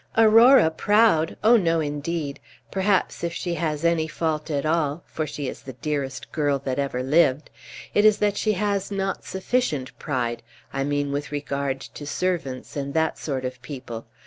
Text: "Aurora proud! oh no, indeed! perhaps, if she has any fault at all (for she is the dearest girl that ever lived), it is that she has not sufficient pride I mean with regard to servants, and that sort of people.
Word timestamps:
"Aurora 0.17 0.71
proud! 0.71 1.37
oh 1.43 1.57
no, 1.57 1.79
indeed! 1.79 2.39
perhaps, 2.71 3.23
if 3.23 3.33
she 3.33 3.53
has 3.53 3.85
any 3.85 4.07
fault 4.07 4.49
at 4.49 4.65
all 4.65 5.03
(for 5.05 5.27
she 5.27 5.47
is 5.47 5.61
the 5.61 5.73
dearest 5.73 6.31
girl 6.31 6.57
that 6.65 6.79
ever 6.79 7.03
lived), 7.03 7.51
it 7.93 8.03
is 8.03 8.17
that 8.17 8.35
she 8.35 8.53
has 8.53 8.89
not 8.89 9.23
sufficient 9.23 9.95
pride 9.99 10.41
I 10.73 10.83
mean 10.83 11.11
with 11.11 11.31
regard 11.31 11.81
to 11.81 12.07
servants, 12.07 12.75
and 12.75 12.95
that 12.95 13.19
sort 13.19 13.45
of 13.45 13.61
people. 13.61 14.07